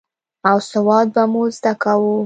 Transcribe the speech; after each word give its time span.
او 0.49 0.57
سواد 0.69 1.07
به 1.13 1.23
مو 1.31 1.43
زده 1.57 1.73
کاوه. 1.81 2.13